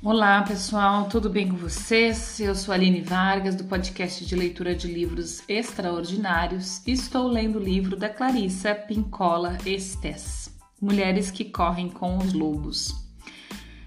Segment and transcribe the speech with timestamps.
[0.00, 2.38] Olá pessoal, tudo bem com vocês?
[2.38, 7.62] Eu sou Aline Vargas do podcast de leitura de livros extraordinários e estou lendo o
[7.62, 12.94] livro da Clarissa Pincola Estes, Mulheres que Correm com os Lobos.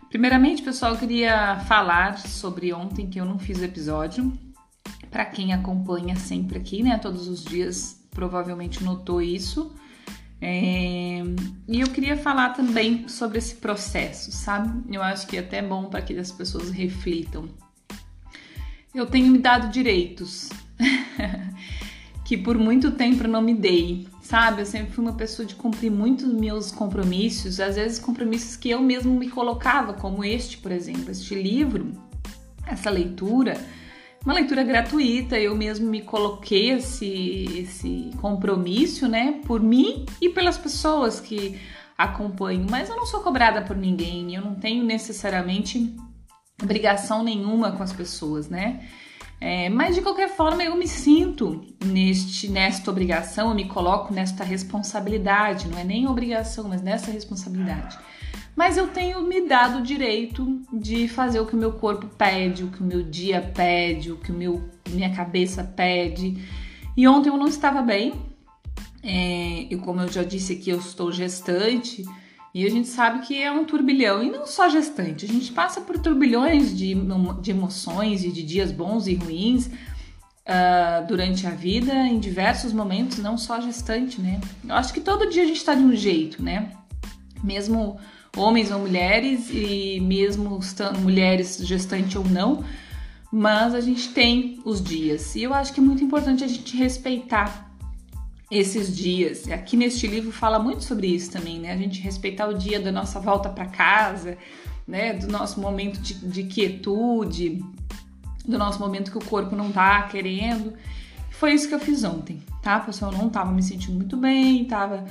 [0.09, 4.37] Primeiramente, pessoal, eu queria falar sobre ontem que eu não fiz episódio.
[5.09, 9.73] Para quem acompanha sempre aqui, né, todos os dias, provavelmente notou isso.
[10.41, 11.21] É,
[11.67, 14.93] e eu queria falar também sobre esse processo, sabe?
[14.93, 17.47] Eu acho que é até bom para que as pessoas reflitam.
[18.93, 20.49] Eu tenho me dado direitos
[22.25, 24.63] que por muito tempo eu não me dei, sabe?
[24.63, 28.81] Eu sempre fui uma pessoa de cumprir muitos meus compromissos, às vezes compromissos que eu
[28.81, 31.91] mesmo me colocava, como este, por exemplo, este livro,
[32.65, 33.61] essa leitura
[34.23, 40.57] uma leitura gratuita, eu mesmo me coloquei esse, esse compromisso, né, por mim e pelas
[40.57, 41.59] pessoas que
[41.97, 45.95] acompanham, mas eu não sou cobrada por ninguém, eu não tenho necessariamente
[46.61, 48.87] obrigação nenhuma com as pessoas, né?
[49.39, 54.43] É, mas de qualquer forma eu me sinto neste, nesta obrigação, eu me coloco nesta
[54.43, 57.97] responsabilidade, não é nem obrigação, mas nessa responsabilidade
[58.55, 62.63] mas eu tenho me dado o direito de fazer o que o meu corpo pede,
[62.63, 66.37] o que o meu dia pede, o que o meu, minha cabeça pede.
[66.95, 68.13] E ontem eu não estava bem,
[69.03, 72.03] é, e como eu já disse aqui, eu estou gestante,
[72.53, 75.79] e a gente sabe que é um turbilhão, e não só gestante, a gente passa
[75.79, 76.93] por turbilhões de,
[77.41, 83.19] de emoções e de dias bons e ruins uh, durante a vida, em diversos momentos,
[83.19, 84.41] não só gestante, né?
[84.67, 86.73] Eu acho que todo dia a gente está de um jeito, né?
[87.41, 87.97] Mesmo
[88.35, 90.59] homens ou mulheres, e mesmo
[90.99, 92.63] mulheres gestante ou não,
[93.31, 95.35] mas a gente tem os dias.
[95.35, 97.71] E eu acho que é muito importante a gente respeitar
[98.49, 99.49] esses dias.
[99.49, 101.71] Aqui neste livro fala muito sobre isso também, né?
[101.71, 104.37] A gente respeitar o dia da nossa volta para casa,
[104.85, 105.13] né?
[105.13, 107.63] Do nosso momento de, de, quietude,
[108.45, 110.73] do nosso momento que o corpo não tá querendo.
[111.29, 112.79] Foi isso que eu fiz ontem, tá?
[112.81, 115.05] Pessoal, eu não tava me sentindo muito bem, tava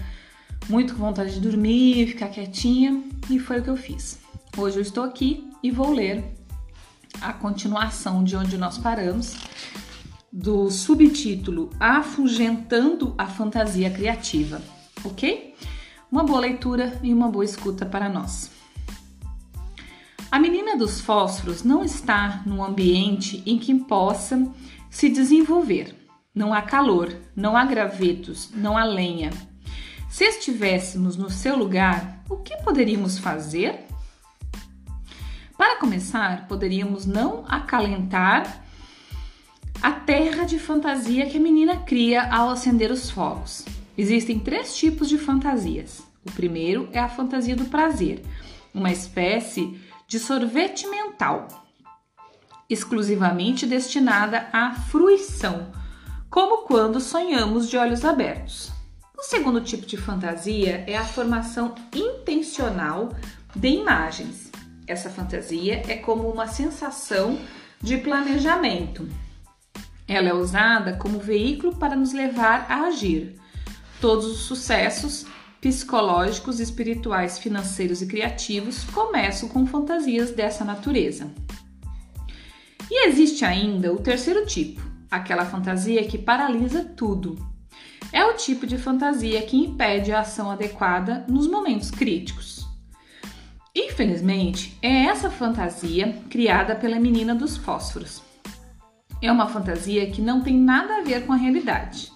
[0.68, 4.18] muito com vontade de dormir, ficar quietinha, e foi o que eu fiz.
[4.56, 6.24] Hoje eu estou aqui e vou ler
[7.20, 9.36] a continuação de onde nós paramos,
[10.32, 14.62] do subtítulo Afugentando a Fantasia Criativa,
[15.04, 15.54] ok?
[16.10, 18.50] Uma boa leitura e uma boa escuta para nós.
[20.30, 24.48] A menina dos fósforos não está num ambiente em que possa
[24.88, 25.96] se desenvolver.
[26.32, 29.30] Não há calor, não há gravetos, não há lenha,
[30.10, 33.86] se estivéssemos no seu lugar, o que poderíamos fazer?
[35.56, 38.64] Para começar, poderíamos não acalentar
[39.80, 43.64] a terra de fantasia que a menina cria ao acender os fogos.
[43.96, 46.02] Existem três tipos de fantasias.
[46.26, 48.22] O primeiro é a fantasia do prazer,
[48.74, 51.46] uma espécie de sorvete mental,
[52.68, 55.70] exclusivamente destinada à fruição,
[56.28, 58.79] como quando sonhamos de olhos abertos.
[59.20, 63.14] O segundo tipo de fantasia é a formação intencional
[63.54, 64.50] de imagens.
[64.86, 67.38] Essa fantasia é como uma sensação
[67.82, 69.06] de planejamento.
[70.08, 73.38] Ela é usada como veículo para nos levar a agir.
[74.00, 75.26] Todos os sucessos
[75.60, 81.30] psicológicos, espirituais, financeiros e criativos começam com fantasias dessa natureza.
[82.90, 87.50] E existe ainda o terceiro tipo, aquela fantasia que paralisa tudo,
[88.12, 92.66] é o tipo de fantasia que impede a ação adequada nos momentos críticos.
[93.74, 98.22] Infelizmente, é essa fantasia criada pela menina dos fósforos.
[99.22, 102.10] É uma fantasia que não tem nada a ver com a realidade.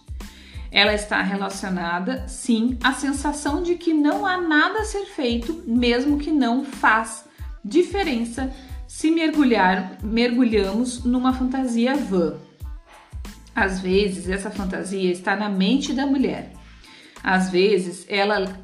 [0.71, 6.19] Ela está relacionada, sim, à sensação de que não há nada a ser feito, mesmo
[6.19, 7.25] que não faz
[7.65, 8.53] diferença
[8.89, 12.35] se mergulhar, mergulhamos numa fantasia vã.
[13.55, 16.53] Às vezes, essa fantasia está na mente da mulher.
[17.23, 18.59] Às vezes, ela,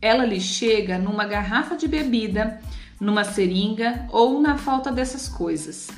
[0.00, 2.60] ela lhe chega numa garrafa de bebida,
[3.00, 5.88] numa seringa ou na falta dessas coisas.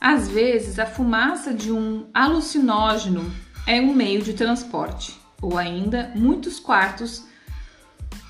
[0.00, 3.32] Às vezes, a fumaça de um alucinógeno
[3.66, 7.24] é um meio de transporte, ou ainda muitos quartos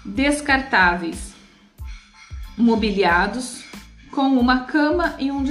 [0.05, 1.35] descartáveis,
[2.57, 3.65] mobiliados
[4.13, 5.43] com uma cama e um,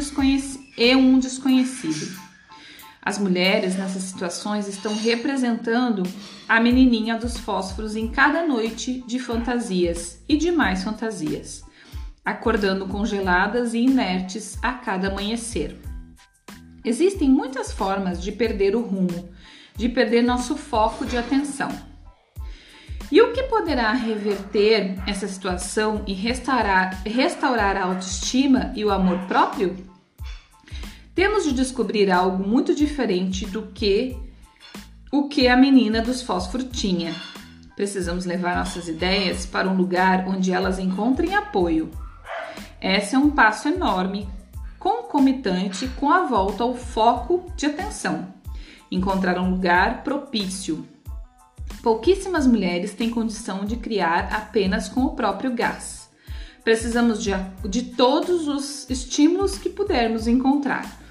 [0.78, 2.23] e um desconhecido.
[3.06, 6.04] As mulheres nessas situações estão representando
[6.48, 11.66] a menininha dos fósforos em cada noite de fantasias e de mais fantasias,
[12.24, 15.78] acordando congeladas e inertes a cada amanhecer.
[16.86, 19.30] Existem muitas formas de perder o rumo,
[19.76, 21.70] de perder nosso foco de atenção.
[23.12, 29.20] E o que poderá reverter essa situação e restaurar, restaurar a autoestima e o amor
[29.28, 29.93] próprio?
[31.15, 34.18] Temos de descobrir algo muito diferente do que
[35.12, 37.13] o que a menina dos fósforos tinha.
[37.75, 41.92] Precisamos levar nossas ideias para um lugar onde elas encontrem apoio.
[42.81, 44.27] Esse é um passo enorme,
[44.80, 48.33] concomitante com a volta ao foco de atenção.
[48.89, 50.83] Encontrar um lugar propício.
[51.83, 56.10] Pouquíssimas mulheres têm condição de criar apenas com o próprio gás.
[56.63, 57.31] Precisamos de,
[57.69, 61.03] de todos os estímulos que pudermos encontrar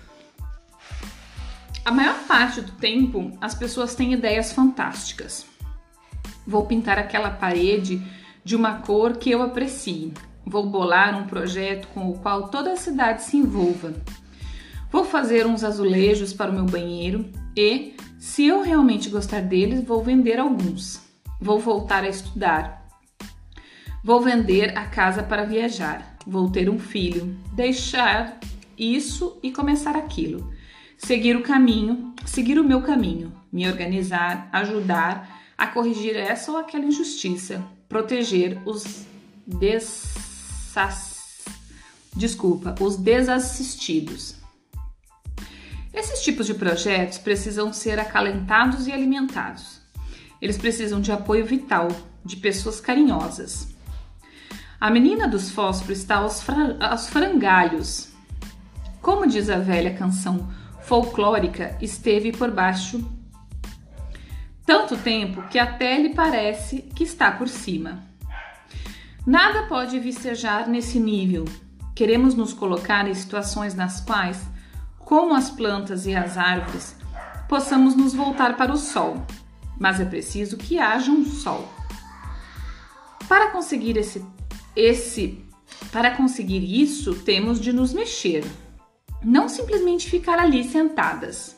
[1.85, 5.47] a maior parte do tempo, as pessoas têm ideias fantásticas.
[6.47, 8.01] Vou pintar aquela parede
[8.45, 10.13] de uma cor que eu aprecie.
[10.47, 13.95] Vou bolar um projeto com o qual toda a cidade se envolva.
[14.91, 20.03] Vou fazer uns azulejos para o meu banheiro e, se eu realmente gostar deles, vou
[20.03, 21.01] vender alguns.
[21.41, 22.87] Vou voltar a estudar.
[24.05, 26.17] Vou vender a casa para viajar.
[26.25, 28.39] Vou ter um filho, deixar
[28.79, 30.53] isso e começar aquilo
[31.05, 36.85] seguir o caminho, seguir o meu caminho, me organizar, ajudar a corrigir essa ou aquela
[36.85, 39.05] injustiça, proteger os
[39.47, 41.45] dessass...
[42.15, 44.37] desculpa, os desassistidos.
[45.93, 49.83] Esses tipos de projetos precisam ser acalentados e alimentados.
[50.41, 51.89] Eles precisam de apoio vital,
[52.25, 53.69] de pessoas carinhosas.
[54.81, 56.77] A menina dos fósforos está aos, fra...
[56.81, 58.09] aos frangalhos.
[59.01, 63.03] Como diz a velha canção folclórica esteve por baixo
[64.65, 68.03] tanto tempo que até lhe parece que está por cima.
[69.27, 71.45] Nada pode vicejar nesse nível.
[71.95, 74.41] Queremos nos colocar em situações nas quais,
[74.99, 76.97] como as plantas e as árvores,
[77.49, 79.27] possamos nos voltar para o sol,
[79.79, 81.69] mas é preciso que haja um sol.
[83.29, 84.25] Para conseguir esse,
[84.75, 85.45] esse
[85.91, 88.45] para conseguir isso, temos de nos mexer,
[89.25, 91.57] não simplesmente ficar ali sentadas.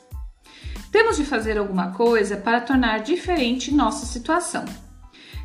[0.90, 4.64] Temos de fazer alguma coisa para tornar diferente nossa situação.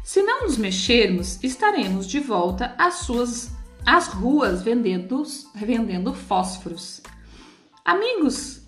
[0.04, 3.52] Se não nos mexermos, estaremos de volta às suas
[3.86, 5.24] às ruas vendendo,
[5.56, 7.02] vendendo fósforos.
[7.84, 8.62] Amigos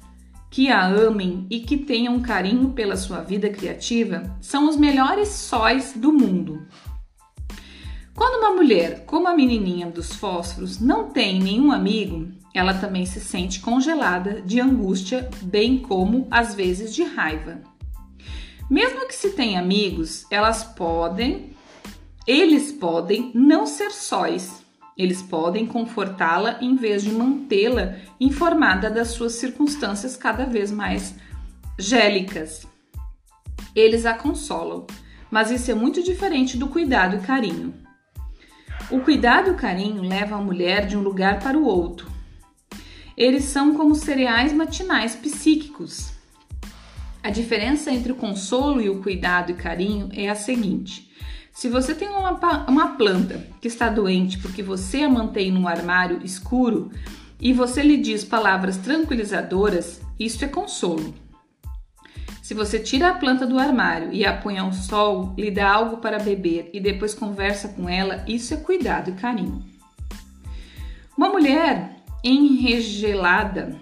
[0.49, 5.93] que a amem e que tenham carinho pela sua vida criativa são os melhores sóis
[5.95, 6.65] do mundo.
[8.13, 13.19] Quando uma mulher, como a menininha dos fósforos, não tem nenhum amigo, ela também se
[13.19, 17.61] sente congelada de angústia, bem como às vezes de raiva.
[18.69, 21.55] Mesmo que se tenha amigos, elas podem,
[22.27, 24.61] eles podem não ser sóis.
[24.97, 31.15] Eles podem confortá-la em vez de mantê-la informada das suas circunstâncias cada vez mais
[31.79, 32.67] gélicas.
[33.73, 34.85] Eles a consolam,
[35.29, 37.73] mas isso é muito diferente do cuidado e carinho.
[38.89, 42.10] O cuidado e o carinho levam a mulher de um lugar para o outro,
[43.15, 46.11] eles são como cereais matinais psíquicos.
[47.23, 51.11] A diferença entre o consolo e o cuidado e carinho é a seguinte:
[51.53, 52.31] se você tem uma,
[52.67, 56.91] uma planta que está doente porque você a mantém num armário escuro
[57.39, 61.13] e você lhe diz palavras tranquilizadoras, isso é consolo.
[62.41, 65.97] Se você tira a planta do armário e a põe ao sol, lhe dá algo
[65.97, 69.63] para beber e depois conversa com ela, isso é cuidado e carinho.
[71.17, 73.75] Uma mulher enregelada,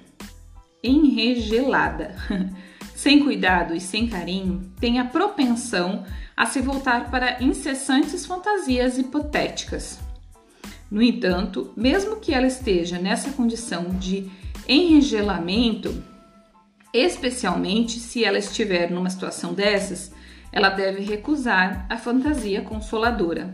[0.84, 2.16] enregelada,
[2.96, 6.06] sem cuidado e sem carinho, tem a propensão
[6.36, 10.00] a se voltar para incessantes fantasias hipotéticas.
[10.90, 14.30] No entanto, mesmo que ela esteja nessa condição de
[14.68, 16.04] enregelamento,
[16.94, 20.12] especialmente se ela estiver numa situação dessas,
[20.52, 23.54] ela deve recusar a fantasia consoladora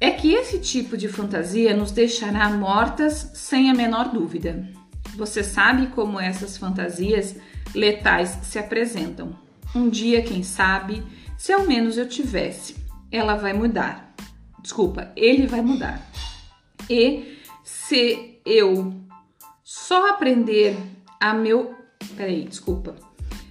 [0.00, 4.68] é que esse tipo de fantasia nos deixará mortas sem a menor dúvida.
[5.16, 7.36] Você sabe como essas fantasias
[7.74, 9.36] letais se apresentam.
[9.74, 11.02] Um dia, quem sabe,
[11.36, 12.76] se ao menos eu tivesse,
[13.10, 14.14] ela vai mudar.
[14.60, 16.00] Desculpa, ele vai mudar.
[16.88, 18.94] E se eu
[19.62, 20.76] só aprender
[21.20, 21.74] a meu.
[22.16, 22.94] Peraí, desculpa.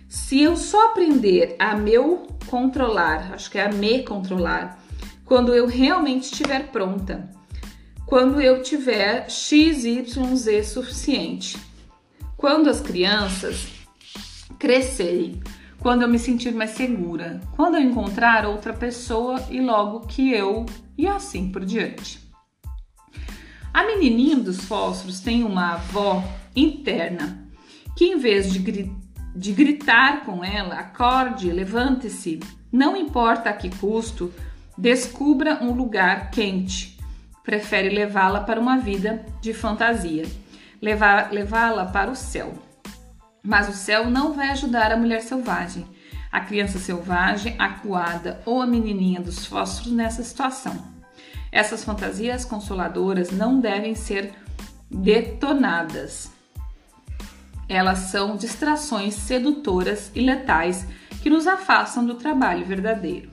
[0.08, 4.83] Se eu só aprender a meu controlar, acho que é a me controlar,
[5.34, 7.28] quando eu realmente estiver pronta,
[8.06, 11.58] quando eu tiver XYZ suficiente,
[12.38, 13.66] quando as crianças
[14.60, 15.42] crescerem,
[15.80, 20.68] quando eu me sentir mais segura, quando eu encontrar outra pessoa e logo que eu,
[20.96, 22.20] e assim por diante.
[23.74, 26.24] A menininha dos fósforos tem uma avó
[26.56, 27.44] interna
[27.98, 28.92] que, em vez de,
[29.36, 32.40] de gritar com ela: acorde, levante-se.
[32.72, 34.32] Não importa a que custo,
[34.78, 36.98] descubra um lugar quente.
[37.44, 40.26] Prefere levá-la para uma vida de fantasia,
[40.82, 42.54] levá-la para o céu.
[43.44, 45.86] Mas o céu não vai ajudar a mulher selvagem,
[46.32, 50.94] a criança selvagem, acuada ou a menininha dos fósforos nessa situação.
[51.52, 54.34] Essas fantasias consoladoras não devem ser
[54.90, 56.32] detonadas.
[57.68, 60.88] Elas são distrações sedutoras e letais
[61.22, 63.33] que nos afastam do trabalho verdadeiro.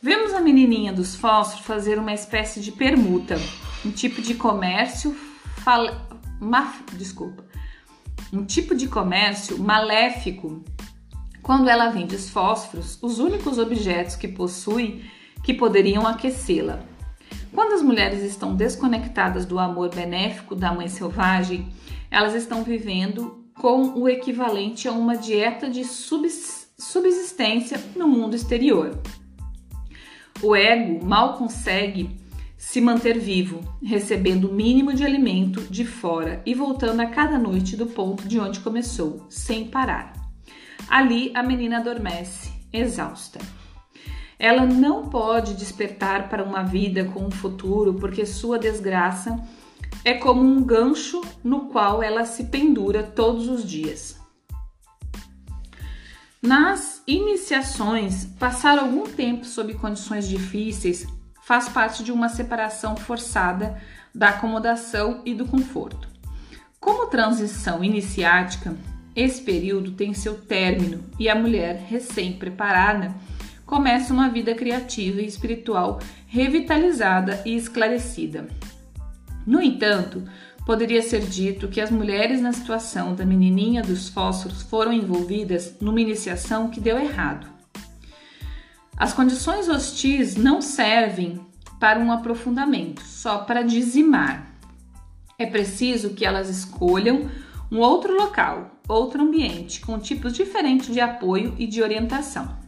[0.00, 3.36] Vemos a menininha dos fósforos fazer uma espécie de permuta,
[3.84, 5.16] um tipo de comércio
[5.64, 5.86] fal...
[6.38, 6.74] Ma...
[6.92, 7.42] desculpa,
[8.30, 10.62] um tipo de comércio maléfico.
[11.42, 15.10] Quando ela vende os fósforos, os únicos objetos que possui
[15.42, 16.80] que poderiam aquecê-la.
[17.52, 21.72] Quando as mulheres estão desconectadas do amor benéfico da mãe selvagem,
[22.10, 29.00] elas estão vivendo com o equivalente a uma dieta de subsistência no mundo exterior.
[30.42, 32.16] O ego mal consegue
[32.58, 37.76] se manter vivo, recebendo o mínimo de alimento de fora e voltando a cada noite
[37.76, 40.12] do ponto de onde começou, sem parar.
[40.88, 43.38] Ali a menina adormece, exausta.
[44.38, 49.42] Ela não pode despertar para uma vida com um futuro porque sua desgraça
[50.04, 54.15] é como um gancho no qual ela se pendura todos os dias.
[56.46, 61.04] Nas iniciações, passar algum tempo sob condições difíceis
[61.42, 63.82] faz parte de uma separação forçada
[64.14, 66.08] da acomodação e do conforto.
[66.78, 68.76] Como transição iniciática,
[69.16, 73.12] esse período tem seu término e a mulher recém-preparada
[73.64, 75.98] começa uma vida criativa e espiritual
[76.28, 78.46] revitalizada e esclarecida.
[79.44, 80.22] No entanto,
[80.66, 86.00] poderia ser dito que as mulheres na situação da menininha dos fósforos foram envolvidas numa
[86.00, 87.46] iniciação que deu errado.
[88.96, 91.40] As condições hostis não servem
[91.78, 94.50] para um aprofundamento, só para dizimar.
[95.38, 97.30] É preciso que elas escolham
[97.70, 102.65] um outro local, outro ambiente, com tipos diferentes de apoio e de orientação.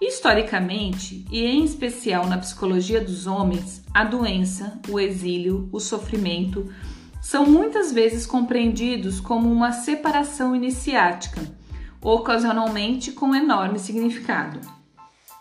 [0.00, 6.72] Historicamente, e em especial na psicologia dos homens, a doença, o exílio, o sofrimento
[7.20, 11.40] são muitas vezes compreendidos como uma separação iniciática,
[12.00, 14.60] ocasionalmente com enorme significado.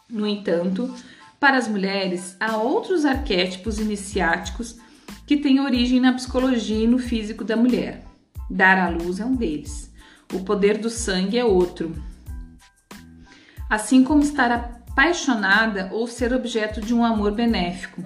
[0.09, 0.91] No entanto,
[1.39, 4.79] para as mulheres, há outros arquétipos iniciáticos
[5.27, 8.03] que têm origem na psicologia e no físico da mulher.
[8.49, 9.93] Dar à luz é um deles.
[10.33, 11.93] O poder do sangue é outro
[13.69, 18.03] assim como estar apaixonada ou ser objeto de um amor benéfico,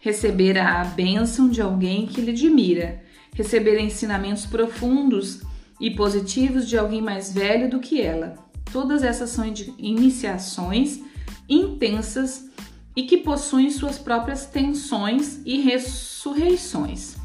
[0.00, 3.02] receber a bênção de alguém que lhe admira,
[3.34, 5.40] receber ensinamentos profundos
[5.80, 8.34] e positivos de alguém mais velho do que ela.
[8.72, 9.44] Todas essas são
[9.78, 11.00] iniciações
[11.48, 12.48] intensas
[12.94, 17.16] e que possuem suas próprias tensões e ressurreições.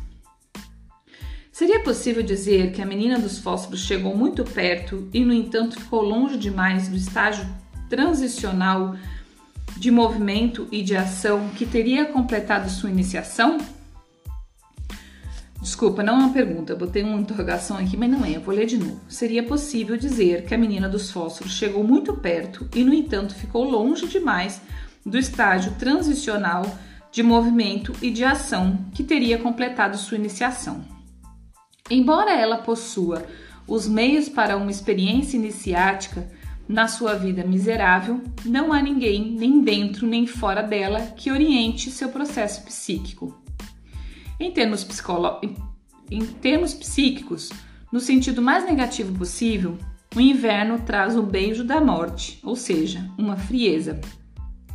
[1.51, 6.01] Seria possível dizer que a menina dos fósforos chegou muito perto e, no entanto, ficou
[6.01, 7.45] longe demais do estágio
[7.93, 8.95] transicional
[9.77, 13.59] de movimento e de ação que teria completado sua iniciação?
[15.61, 18.65] Desculpa, não é uma pergunta, botei uma interrogação aqui, mas não é, eu vou ler
[18.65, 18.99] de novo.
[19.07, 23.63] Seria possível dizer que a menina dos fósforos chegou muito perto e, no entanto, ficou
[23.63, 24.59] longe demais
[25.05, 26.65] do estágio transicional
[27.11, 30.83] de movimento e de ação que teria completado sua iniciação.
[31.91, 33.23] Embora ela possua
[33.67, 36.27] os meios para uma experiência iniciática,
[36.73, 42.09] na sua vida miserável, não há ninguém, nem dentro nem fora dela, que oriente seu
[42.09, 43.39] processo psíquico.
[44.39, 45.39] Em termos, psicolo...
[46.09, 47.51] em termos psíquicos,
[47.91, 49.77] no sentido mais negativo possível,
[50.15, 54.01] o inverno traz o beijo da morte, ou seja, uma frieza,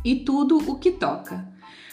[0.03, 1.45] e tudo o que toca.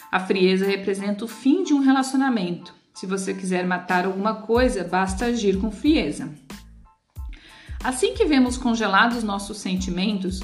[0.09, 2.73] A frieza representa o fim de um relacionamento.
[2.93, 6.33] Se você quiser matar alguma coisa, basta agir com frieza.
[7.83, 10.41] Assim que vemos congelados nossos sentimentos,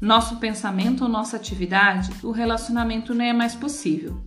[0.00, 4.20] nosso pensamento ou nossa atividade, o relacionamento não é mais possível.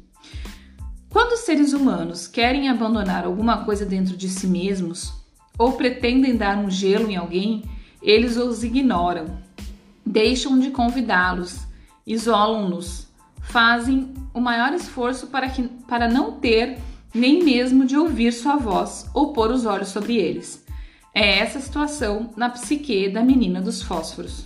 [1.09, 5.13] Quando seres humanos querem abandonar alguma coisa dentro de si mesmos
[5.57, 7.63] ou pretendem dar um gelo em alguém,
[8.01, 9.25] eles os ignoram,
[10.05, 11.61] deixam de convidá-los,
[12.05, 13.07] isolam-nos,
[13.41, 16.77] fazem o maior esforço para, que, para não ter
[17.13, 20.63] nem mesmo de ouvir sua voz ou pôr os olhos sobre eles.
[21.13, 24.45] É essa situação na psique da menina dos fósforos.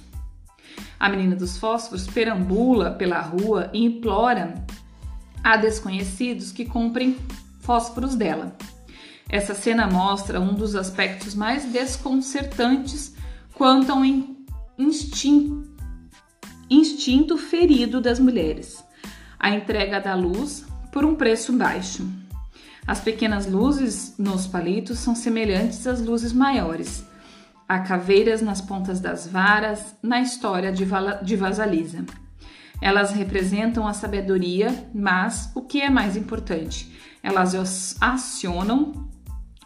[0.99, 4.65] A menina dos fósforos perambula pela rua e implora
[5.43, 7.17] a desconhecidos que comprem
[7.59, 8.55] fósforos dela.
[9.29, 13.13] Essa cena mostra um dos aspectos mais desconcertantes
[13.53, 14.01] quanto ao
[14.77, 15.69] instinto,
[16.69, 18.83] instinto ferido das mulheres,
[19.39, 22.22] a entrega da luz por um preço baixo.
[22.85, 27.05] As pequenas luzes nos palitos são semelhantes às luzes maiores.
[27.67, 32.05] Há caveiras nas pontas das varas na história de, Vala, de Vasalisa.
[32.81, 39.09] Elas representam a sabedoria, mas o que é mais importante, elas acionam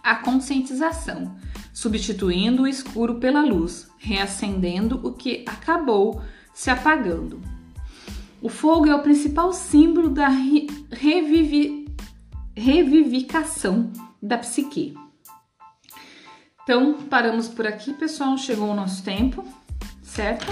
[0.03, 1.35] a conscientização,
[1.73, 6.21] substituindo o escuro pela luz, reacendendo o que acabou
[6.53, 7.41] se apagando.
[8.39, 10.29] O fogo é o principal símbolo da
[10.91, 11.86] revivi
[12.57, 14.95] revivificação da psique.
[16.63, 18.35] Então, paramos por aqui, pessoal.
[18.37, 19.45] Chegou o nosso tempo,
[20.01, 20.47] certo?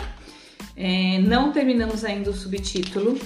[0.77, 3.19] É, não terminamos ainda o subtítulo,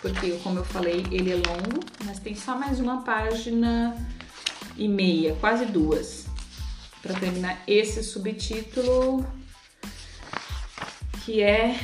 [0.00, 3.94] porque, como eu falei, ele é longo, mas tem só mais uma página
[4.76, 6.26] e meia, quase duas,
[7.02, 9.24] para terminar esse subtítulo,
[11.24, 11.78] que é,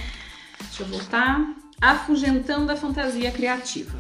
[0.60, 3.96] deixa eu voltar, Afugentando a Fantasia Criativa,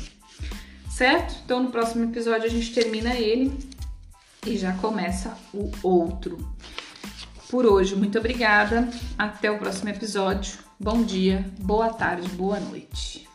[1.00, 1.34] certo?
[1.42, 3.50] Então, no próximo episódio a gente termina ele
[4.46, 6.36] e já começa o outro.
[7.48, 8.86] Por hoje, muito obrigada.
[9.16, 10.58] Até o próximo episódio.
[10.78, 13.29] Bom dia, boa tarde, boa noite.